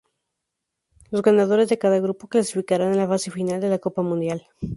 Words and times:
Los 1.11 1.21
ganadores 1.21 1.69
de 1.69 1.77
cada 1.77 1.99
grupo 1.99 2.27
clasificarán 2.27 2.91
a 2.91 2.95
la 2.95 3.07
fase 3.07 3.29
final 3.29 3.61
de 3.61 3.69
la 3.69 3.77
Copa 3.77 4.01
Mundial. 4.01 4.47